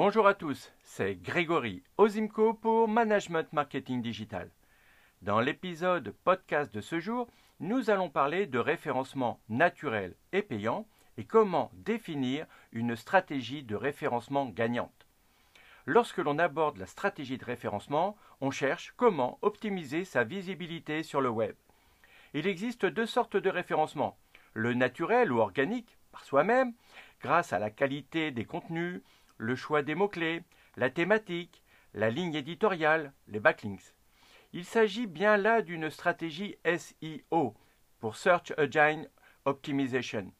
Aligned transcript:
Bonjour 0.00 0.28
à 0.28 0.34
tous, 0.34 0.72
c'est 0.84 1.16
Grégory 1.16 1.82
Ozimko 1.96 2.54
pour 2.54 2.86
Management 2.86 3.52
Marketing 3.52 4.00
Digital. 4.00 4.48
Dans 5.22 5.40
l'épisode 5.40 6.14
podcast 6.22 6.72
de 6.72 6.80
ce 6.80 7.00
jour, 7.00 7.26
nous 7.58 7.90
allons 7.90 8.08
parler 8.08 8.46
de 8.46 8.60
référencement 8.60 9.40
naturel 9.48 10.14
et 10.32 10.42
payant 10.42 10.86
et 11.16 11.24
comment 11.24 11.72
définir 11.74 12.46
une 12.70 12.94
stratégie 12.94 13.64
de 13.64 13.74
référencement 13.74 14.46
gagnante. 14.46 15.08
Lorsque 15.84 16.18
l'on 16.18 16.38
aborde 16.38 16.76
la 16.76 16.86
stratégie 16.86 17.36
de 17.36 17.44
référencement, 17.44 18.16
on 18.40 18.52
cherche 18.52 18.94
comment 18.96 19.40
optimiser 19.42 20.04
sa 20.04 20.22
visibilité 20.22 21.02
sur 21.02 21.20
le 21.20 21.30
web. 21.30 21.56
Il 22.34 22.46
existe 22.46 22.86
deux 22.86 23.06
sortes 23.06 23.36
de 23.36 23.50
référencement, 23.50 24.16
le 24.54 24.74
naturel 24.74 25.32
ou 25.32 25.40
organique, 25.40 25.98
par 26.12 26.24
soi-même, 26.24 26.72
grâce 27.20 27.52
à 27.52 27.58
la 27.58 27.70
qualité 27.70 28.30
des 28.30 28.44
contenus, 28.44 29.02
le 29.38 29.56
choix 29.56 29.82
des 29.82 29.94
mots-clés, 29.94 30.42
la 30.76 30.90
thématique, 30.90 31.62
la 31.94 32.10
ligne 32.10 32.34
éditoriale, 32.34 33.12
les 33.28 33.40
backlinks. 33.40 33.94
Il 34.52 34.64
s'agit 34.64 35.06
bien 35.06 35.36
là 35.36 35.62
d'une 35.62 35.90
stratégie 35.90 36.56
SEO 36.64 37.54
pour 38.00 38.16
Search 38.16 38.52
Engine 38.58 39.08
Optimization. 39.44 40.32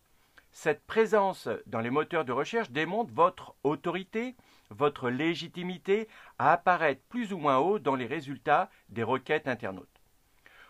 Cette 0.51 0.85
présence 0.87 1.49
dans 1.67 1.81
les 1.81 1.91
moteurs 1.91 2.25
de 2.25 2.33
recherche 2.33 2.71
démontre 2.71 3.13
votre 3.15 3.55
autorité, 3.63 4.35
votre 4.71 5.11
légitimité 5.11 6.09
à 6.39 6.53
apparaître 6.53 7.03
plus 7.09 7.33
ou 7.33 7.39
moins 7.39 7.59
haut 7.59 7.79
dans 7.79 7.95
les 7.95 8.07
résultats 8.07 8.71
des 8.89 9.03
requêtes 9.03 9.49
internautes. 9.49 9.89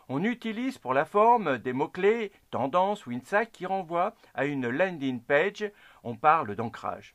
On 0.09 0.25
utilise 0.25 0.79
pour 0.79 0.95
la 0.95 1.05
forme 1.05 1.59
des 1.59 1.73
mots-clés, 1.73 2.33
tendances 2.51 3.07
ou 3.07 3.11
insights 3.11 3.53
qui 3.53 3.67
renvoient 3.67 4.15
à 4.35 4.47
une 4.47 4.69
landing 4.69 5.21
page, 5.21 5.71
on 6.03 6.17
parle 6.17 6.55
d'ancrage. 6.55 7.15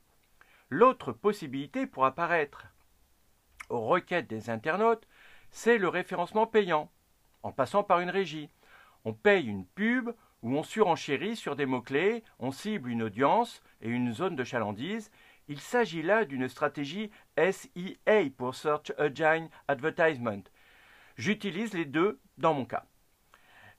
L'autre 0.76 1.12
possibilité 1.12 1.86
pour 1.86 2.04
apparaître 2.04 2.66
aux 3.70 3.86
requêtes 3.86 4.26
des 4.26 4.50
internautes, 4.50 5.08
c'est 5.52 5.78
le 5.78 5.88
référencement 5.88 6.48
payant, 6.48 6.90
en 7.44 7.52
passant 7.52 7.84
par 7.84 8.00
une 8.00 8.10
régie. 8.10 8.50
On 9.06 9.14
paye 9.14 9.46
une 9.46 9.68
pub 9.68 10.10
ou 10.42 10.58
on 10.58 10.64
surenchérit 10.64 11.36
sur 11.36 11.56
des 11.56 11.68
mots-clés, 11.68 12.24
on 12.40 12.50
cible 12.50 12.90
une 12.90 13.04
audience 13.04 13.62
et 13.82 13.88
une 13.88 14.14
zone 14.16 14.36
de 14.36 14.44
chalandise. 14.44 15.12
Il 15.48 15.60
s'agit 15.60 16.02
là 16.02 16.26
d'une 16.26 16.50
stratégie 16.50 17.12
SEA 17.38 18.32
pour 18.36 18.56
Search 18.56 18.94
Engine 18.98 19.50
Advertisement. 19.68 20.42
J'utilise 21.18 21.76
les 21.76 21.86
deux 21.86 22.20
dans 22.40 22.56
mon 22.56 22.66
cas. 22.66 22.88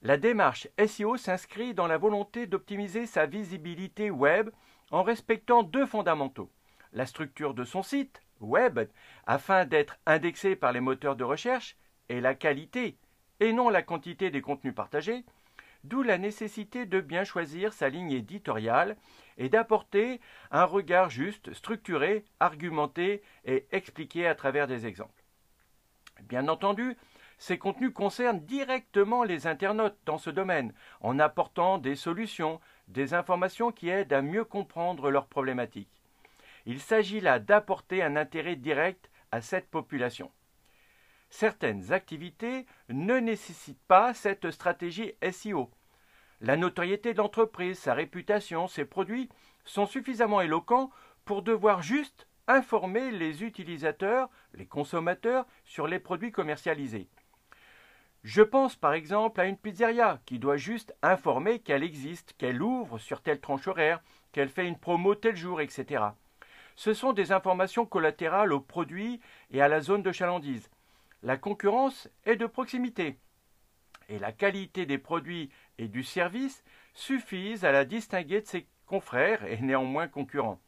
La 0.01 0.15
démarche 0.15 0.69
SEO 0.87 1.17
s'inscrit 1.17 1.73
dans 1.73 1.87
la 1.87 1.97
volonté 1.97 2.47
d'optimiser 2.47 3.05
sa 3.05 3.25
visibilité 3.25 4.09
web 4.11 4.49
en 4.91 5.03
respectant 5.03 5.61
deux 5.61 5.85
fondamentaux 5.85 6.49
la 6.95 7.05
structure 7.05 7.53
de 7.53 7.63
son 7.63 7.83
site 7.83 8.21
web 8.39 8.79
afin 9.27 9.65
d'être 9.65 9.97
indexé 10.05 10.55
par 10.55 10.71
les 10.71 10.81
moteurs 10.81 11.15
de 11.15 11.23
recherche 11.23 11.77
et 12.09 12.21
la 12.21 12.33
qualité 12.33 12.97
et 13.39 13.53
non 13.53 13.69
la 13.69 13.83
quantité 13.83 14.31
des 14.31 14.41
contenus 14.41 14.73
partagés, 14.73 15.25
d'où 15.83 16.01
la 16.01 16.17
nécessité 16.17 16.85
de 16.85 17.01
bien 17.01 17.23
choisir 17.23 17.73
sa 17.73 17.89
ligne 17.89 18.11
éditoriale 18.11 18.95
et 19.37 19.49
d'apporter 19.49 20.21
un 20.51 20.63
regard 20.63 21.09
juste, 21.09 21.53
structuré, 21.53 22.23
argumenté 22.39 23.21
et 23.43 23.67
expliqué 23.71 24.25
à 24.25 24.35
travers 24.35 24.67
des 24.67 24.87
exemples. 24.87 25.23
Bien 26.23 26.47
entendu, 26.47 26.95
ces 27.37 27.57
contenus 27.57 27.93
concernent 27.93 28.39
directement 28.39 29.25
les 29.25 29.47
internautes 29.47 29.97
dans 30.05 30.17
ce 30.17 30.29
domaine, 30.29 30.73
en 31.01 31.19
apportant 31.19 31.77
des 31.77 31.95
solutions, 31.95 32.61
des 32.87 33.13
informations 33.13 33.73
qui 33.73 33.89
aident 33.89 34.13
à 34.13 34.21
mieux 34.21 34.45
comprendre 34.45 35.11
leurs 35.11 35.27
problématiques. 35.27 35.94
Il 36.65 36.79
s'agit 36.79 37.21
là 37.21 37.39
d'apporter 37.39 38.01
un 38.01 38.15
intérêt 38.15 38.55
direct 38.55 39.09
à 39.31 39.41
cette 39.41 39.69
population. 39.69 40.31
Certaines 41.29 41.91
activités 41.91 42.65
ne 42.89 43.19
nécessitent 43.19 43.83
pas 43.87 44.13
cette 44.13 44.49
stratégie 44.51 45.13
SEO. 45.31 45.69
La 46.41 46.57
notoriété 46.57 47.13
de 47.13 47.19
l'entreprise, 47.19 47.79
sa 47.79 47.93
réputation, 47.93 48.67
ses 48.67 48.85
produits 48.85 49.29
sont 49.63 49.85
suffisamment 49.85 50.41
éloquents 50.41 50.91
pour 51.23 51.41
devoir 51.41 51.81
juste 51.81 52.27
informer 52.47 53.11
les 53.11 53.43
utilisateurs, 53.43 54.29
les 54.53 54.67
consommateurs, 54.67 55.45
sur 55.63 55.87
les 55.87 55.99
produits 55.99 56.31
commercialisés. 56.31 57.09
Je 58.23 58.41
pense 58.41 58.75
par 58.75 58.93
exemple 58.93 59.39
à 59.39 59.45
une 59.45 59.57
pizzeria 59.57 60.19
qui 60.25 60.39
doit 60.39 60.57
juste 60.57 60.95
informer 61.01 61.59
qu'elle 61.59 61.83
existe, 61.83 62.33
qu'elle 62.37 62.61
ouvre 62.61 62.97
sur 62.97 63.21
telle 63.21 63.39
tranche 63.39 63.67
horaire, 63.67 64.01
qu'elle 64.31 64.49
fait 64.49 64.67
une 64.67 64.79
promo 64.79 65.15
tel 65.15 65.35
jour, 65.35 65.61
etc. 65.61 66.05
Ce 66.75 66.93
sont 66.93 67.13
des 67.13 67.31
informations 67.31 67.85
collatérales 67.85 68.53
aux 68.53 68.59
produits 68.59 69.21
et 69.51 69.61
à 69.61 69.67
la 69.67 69.81
zone 69.81 70.03
de 70.03 70.11
chalandise. 70.11 70.69
La 71.23 71.37
concurrence 71.37 72.09
est 72.25 72.35
de 72.35 72.45
proximité. 72.45 73.17
Et 74.09 74.19
la 74.19 74.31
qualité 74.31 74.85
des 74.85 74.97
produits 74.97 75.49
et 75.77 75.87
du 75.87 76.03
service 76.03 76.63
suffisent 76.93 77.65
à 77.65 77.71
la 77.71 77.85
distinguer 77.85 78.41
de 78.41 78.45
ses 78.45 78.67
confrères 78.85 79.43
et 79.45 79.59
néanmoins 79.61 80.07
concurrents. 80.07 80.59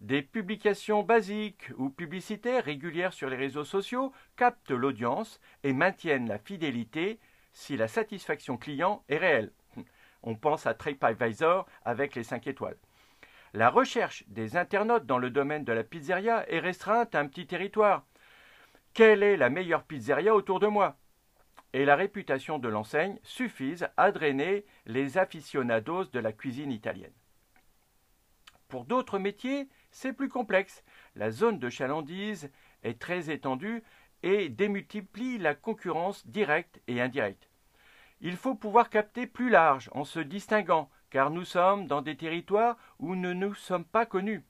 Des 0.00 0.22
publications 0.22 1.02
basiques 1.02 1.70
ou 1.76 1.90
publicitaires 1.90 2.64
régulières 2.64 3.12
sur 3.12 3.28
les 3.28 3.36
réseaux 3.36 3.64
sociaux 3.64 4.12
captent 4.36 4.70
l'audience 4.70 5.40
et 5.62 5.74
maintiennent 5.74 6.28
la 6.28 6.38
fidélité 6.38 7.20
si 7.52 7.76
la 7.76 7.86
satisfaction 7.86 8.56
client 8.56 9.04
est 9.08 9.18
réelle. 9.18 9.52
On 10.22 10.34
pense 10.34 10.66
à 10.66 10.74
TripAdvisor 10.74 11.66
avec 11.84 12.14
les 12.14 12.24
5 12.24 12.46
étoiles. 12.46 12.78
La 13.52 13.68
recherche 13.68 14.24
des 14.28 14.56
internautes 14.56 15.06
dans 15.06 15.18
le 15.18 15.30
domaine 15.30 15.64
de 15.64 15.72
la 15.72 15.82
pizzeria 15.82 16.48
est 16.48 16.60
restreinte 16.60 17.16
à 17.16 17.20
un 17.20 17.26
petit 17.26 17.48
territoire. 17.48 18.06
Quelle 18.94 19.24
est 19.24 19.36
la 19.36 19.50
meilleure 19.50 19.82
pizzeria 19.82 20.34
autour 20.34 20.60
de 20.60 20.68
moi? 20.68 20.96
Et 21.72 21.84
la 21.84 21.96
réputation 21.96 22.58
de 22.58 22.68
l'enseigne 22.68 23.18
suffisent 23.24 23.88
à 23.96 24.12
drainer 24.12 24.64
les 24.86 25.18
aficionados 25.18 26.04
de 26.06 26.20
la 26.20 26.32
cuisine 26.32 26.70
italienne. 26.70 27.12
Pour 28.68 28.84
d'autres 28.84 29.18
métiers, 29.18 29.68
c'est 29.90 30.12
plus 30.12 30.28
complexe. 30.28 30.84
La 31.16 31.32
zone 31.32 31.58
de 31.58 31.68
chalandise 31.68 32.52
est 32.84 33.00
très 33.00 33.30
étendue 33.30 33.82
et 34.22 34.48
démultiplie 34.48 35.38
la 35.38 35.56
concurrence 35.56 36.24
directe 36.26 36.80
et 36.86 37.00
indirecte. 37.00 37.48
Il 38.20 38.36
faut 38.36 38.54
pouvoir 38.54 38.90
capter 38.90 39.26
plus 39.26 39.50
large 39.50 39.90
en 39.92 40.04
se 40.04 40.20
distinguant, 40.20 40.88
car 41.10 41.30
nous 41.30 41.44
sommes 41.44 41.86
dans 41.86 42.02
des 42.02 42.16
territoires 42.16 42.76
où 42.98 43.14
nous 43.14 43.34
ne 43.34 43.48
nous 43.48 43.54
sommes 43.54 43.84
pas 43.84 44.06
connus. 44.06 44.44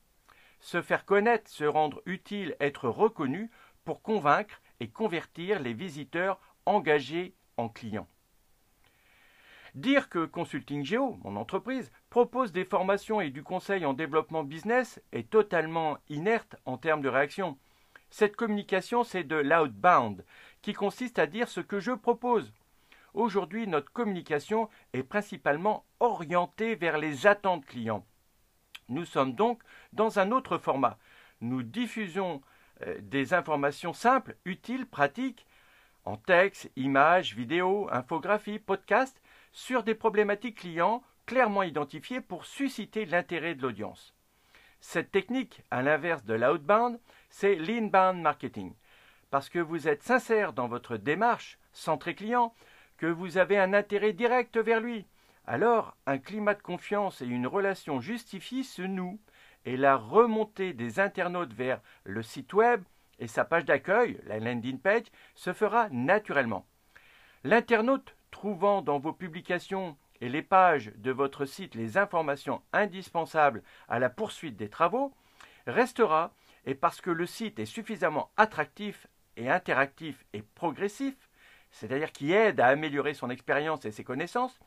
Se 0.61 0.83
faire 0.83 1.05
connaître, 1.05 1.51
se 1.51 1.65
rendre 1.65 2.03
utile, 2.07 2.55
être 2.61 2.89
reconnu 2.89 3.51
pour 3.85 4.03
convaincre 4.03 4.61
et 4.79 4.89
convertir 4.89 5.61
les 5.61 5.73
visiteurs 5.73 6.39
engagés 6.67 7.35
en 7.57 7.69
clients. 7.69 8.07
Dire 9.75 10.09
que 10.09 10.27
Consulting 10.27 10.85
Geo, 10.85 11.19
mon 11.23 11.37
entreprise, 11.37 11.93
propose 12.11 12.53
des 12.53 12.65
formations 12.65 13.21
et 13.21 13.31
du 13.31 13.43
conseil 13.43 13.87
en 13.87 13.93
développement 13.93 14.43
business 14.43 15.01
est 15.13 15.31
totalement 15.31 15.99
inerte 16.09 16.57
en 16.65 16.77
termes 16.77 17.03
de 17.03 17.09
réaction. 17.09 17.57
Cette 18.11 18.35
communication, 18.35 19.05
c'est 19.05 19.23
de 19.23 19.37
l'outbound, 19.37 20.25
qui 20.63 20.73
consiste 20.73 21.21
à 21.21 21.27
dire 21.27 21.49
ce 21.49 21.61
que 21.61 21.79
je 21.79 21.93
propose, 21.93 22.53
Aujourd'hui, 23.15 23.67
notre 23.67 23.93
communication 23.93 24.69
est 24.93 25.03
principalement 25.03 25.85
orientée 25.99 26.75
vers 26.75 26.99
les 26.99 27.27
attentes 27.27 27.67
clients. 27.67 28.07
Nous 28.89 29.05
sommes 29.05 29.35
donc 29.35 29.63
dans 29.93 30.19
un 30.19 30.33
autre 30.33 30.59
format. 30.59 30.99
Nous 31.41 31.63
diffusons 31.63 32.41
euh, 32.83 32.99
des 33.01 33.35
informations 33.35 33.93
simples, 33.93 34.37
utiles, 34.45 34.87
pratiques, 34.87 35.47
en 36.05 36.17
texte, 36.17 36.71
images, 36.77 37.35
vidéos, 37.35 37.89
infographies, 37.93 38.59
podcasts, 38.59 39.21
sur 39.53 39.83
des 39.83 39.95
problématiques 39.95 40.59
clients 40.59 41.03
clairement 41.27 41.63
identifiées 41.63 42.21
pour 42.21 42.45
susciter 42.45 43.05
l'intérêt 43.05 43.55
de 43.55 43.63
l'audience. 43.63 44.15
Cette 44.81 45.13
technique, 45.13 45.63
à 45.71 45.83
l'inverse 45.83 46.25
de 46.25 46.35
l'outbound, 46.35 46.99
c'est 47.29 47.55
l'inbound 47.55 48.21
marketing. 48.21 48.75
Parce 49.31 49.49
que 49.49 49.59
vous 49.59 49.87
êtes 49.87 50.03
sincère 50.03 50.53
dans 50.53 50.67
votre 50.67 50.97
démarche 50.97 51.59
centrée 51.73 52.15
client, 52.15 52.55
que 53.01 53.07
vous 53.07 53.39
avez 53.39 53.59
un 53.59 53.73
intérêt 53.73 54.13
direct 54.13 54.59
vers 54.59 54.79
lui. 54.79 55.07
Alors, 55.47 55.97
un 56.05 56.19
climat 56.19 56.53
de 56.53 56.61
confiance 56.61 57.23
et 57.23 57.27
une 57.27 57.47
relation 57.47 57.99
justifiée 57.99 58.63
se 58.63 58.83
nouent, 58.83 59.19
et 59.65 59.79
la 59.79 59.97
remontée 59.97 60.75
des 60.75 61.01
internautes 61.01 61.55
vers 61.55 61.81
le 62.05 62.23
site 62.23 62.53
web 62.53 62.83
et 63.19 63.27
sa 63.27 63.47
page 63.47 63.65
d'accueil, 63.65 64.21
la 64.27 64.39
landing 64.39 64.79
page, 64.79 65.07
se 65.35 65.55
fera 65.55 65.89
naturellement. 65.89 66.67
L'internaute 67.43 68.15
trouvant 68.31 68.83
dans 68.83 68.99
vos 68.99 69.15
publications 69.15 69.97
et 70.21 70.29
les 70.29 70.43
pages 70.43 70.93
de 70.97 71.11
votre 71.11 71.47
site 71.47 71.75
les 71.75 71.97
informations 71.97 72.61
indispensables 72.75 73.63
à 73.89 73.99
la 73.99 74.11
poursuite 74.11 74.59
des 74.59 74.69
travaux, 74.69 75.15
restera, 75.67 76.35
et 76.67 76.75
parce 76.75 77.01
que 77.01 77.11
le 77.11 77.25
site 77.25 77.61
est 77.61 77.65
suffisamment 77.65 78.31
attractif 78.37 79.07
et 79.39 79.49
interactif 79.49 80.27
et 80.35 80.43
progressif, 80.43 81.17
c'est-à-dire 81.71 82.13
qui 82.13 82.33
aide 82.33 82.61
à 82.61 82.67
améliorer 82.67 83.15
son 83.15 83.31
expérience 83.31 83.85
et 83.85 83.93
ses 83.93 84.05
connaissances, 84.05 84.59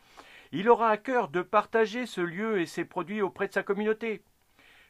il 0.51 0.69
aura 0.69 0.89
à 0.89 0.97
cœur 0.97 1.29
de 1.29 1.41
partager 1.41 2.05
ce 2.05 2.21
lieu 2.21 2.59
et 2.59 2.65
ses 2.65 2.85
produits 2.85 3.21
auprès 3.21 3.47
de 3.47 3.53
sa 3.53 3.63
communauté. 3.63 4.23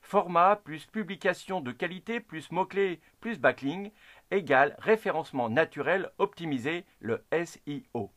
Format 0.02 0.58
plus 0.58 0.86
publication 0.86 1.62
de 1.62 1.72
qualité 1.72 2.20
plus 2.20 2.52
mots-clés 2.52 3.00
plus 3.22 3.40
backlink 3.40 3.94
égale 4.32 4.76
référencement 4.80 5.50
naturel 5.50 6.12
optimisé, 6.18 6.86
le 7.00 7.24
SIO. 7.32 8.12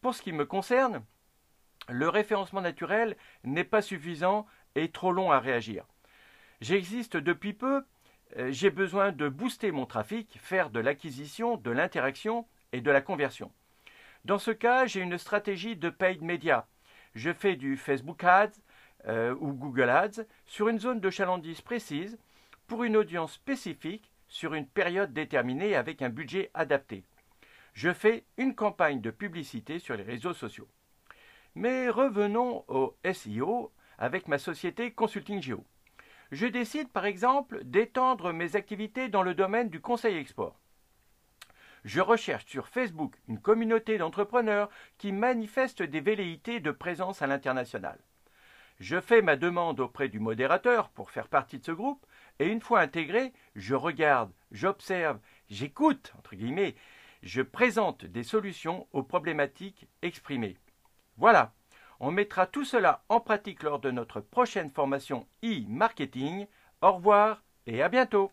Pour 0.00 0.14
ce 0.14 0.22
qui 0.22 0.32
me 0.32 0.46
concerne, 0.46 1.04
le 1.88 2.08
référencement 2.08 2.60
naturel 2.60 3.16
n'est 3.42 3.64
pas 3.64 3.82
suffisant 3.82 4.46
et 4.76 4.90
trop 4.90 5.12
long 5.12 5.32
à 5.32 5.40
réagir. 5.40 5.84
J'existe 6.60 7.16
depuis 7.16 7.54
peu, 7.54 7.84
euh, 8.36 8.52
j'ai 8.52 8.70
besoin 8.70 9.10
de 9.12 9.28
booster 9.28 9.72
mon 9.72 9.86
trafic, 9.86 10.38
faire 10.40 10.70
de 10.70 10.78
l'acquisition, 10.78 11.56
de 11.56 11.70
l'interaction 11.70 12.46
et 12.72 12.80
de 12.80 12.90
la 12.90 13.00
conversion. 13.00 13.52
Dans 14.24 14.38
ce 14.38 14.50
cas, 14.50 14.86
j'ai 14.86 15.00
une 15.00 15.18
stratégie 15.18 15.76
de 15.76 15.90
paid 15.90 16.22
media. 16.22 16.66
Je 17.14 17.32
fais 17.32 17.56
du 17.56 17.76
Facebook 17.76 18.22
Ads 18.22 18.60
euh, 19.06 19.34
ou 19.40 19.52
Google 19.52 19.88
Ads 19.88 20.24
sur 20.46 20.68
une 20.68 20.78
zone 20.78 21.00
de 21.00 21.10
chalandise 21.10 21.60
précise 21.60 22.18
pour 22.66 22.84
une 22.84 22.96
audience 22.96 23.32
spécifique 23.32 24.12
sur 24.28 24.54
une 24.54 24.66
période 24.66 25.12
déterminée 25.12 25.74
avec 25.74 26.02
un 26.02 26.08
budget 26.08 26.50
adapté. 26.54 27.04
Je 27.72 27.92
fais 27.92 28.24
une 28.36 28.54
campagne 28.54 29.00
de 29.00 29.10
publicité 29.10 29.78
sur 29.78 29.96
les 29.96 30.02
réseaux 30.02 30.34
sociaux. 30.34 30.68
Mais 31.54 31.88
revenons 31.88 32.64
au 32.68 32.96
SEO 33.12 33.72
avec 33.98 34.28
ma 34.28 34.38
société 34.38 34.92
Consulting 34.92 35.42
Geo. 35.42 35.64
Je 36.30 36.46
décide 36.46 36.88
par 36.90 37.06
exemple 37.06 37.64
d'étendre 37.64 38.32
mes 38.32 38.54
activités 38.54 39.08
dans 39.08 39.22
le 39.22 39.34
domaine 39.34 39.68
du 39.68 39.80
conseil 39.80 40.16
export. 40.16 40.60
Je 41.84 42.00
recherche 42.00 42.46
sur 42.46 42.68
Facebook 42.68 43.16
une 43.28 43.40
communauté 43.40 43.98
d'entrepreneurs 43.98 44.68
qui 44.98 45.12
manifestent 45.12 45.82
des 45.82 46.00
velléités 46.00 46.60
de 46.60 46.70
présence 46.70 47.22
à 47.22 47.26
l'international. 47.26 47.98
Je 48.80 49.00
fais 49.00 49.22
ma 49.22 49.36
demande 49.36 49.80
auprès 49.80 50.08
du 50.08 50.20
modérateur 50.20 50.88
pour 50.88 51.10
faire 51.10 51.28
partie 51.28 51.58
de 51.58 51.64
ce 51.64 51.72
groupe 51.72 52.06
et 52.38 52.46
une 52.46 52.62
fois 52.62 52.80
intégré, 52.80 53.32
je 53.54 53.74
regarde, 53.74 54.32
j'observe, 54.52 55.18
j'écoute, 55.50 56.14
entre 56.18 56.34
guillemets, 56.34 56.74
je 57.22 57.42
présente 57.42 58.06
des 58.06 58.22
solutions 58.22 58.86
aux 58.92 59.02
problématiques 59.02 59.86
exprimées. 60.00 60.56
Voilà, 61.18 61.52
on 62.00 62.10
mettra 62.10 62.46
tout 62.46 62.64
cela 62.64 63.04
en 63.10 63.20
pratique 63.20 63.62
lors 63.62 63.78
de 63.78 63.90
notre 63.90 64.20
prochaine 64.20 64.70
formation 64.70 65.26
e-marketing. 65.44 66.46
Au 66.80 66.92
revoir 66.92 67.42
et 67.66 67.82
à 67.82 67.90
bientôt 67.90 68.32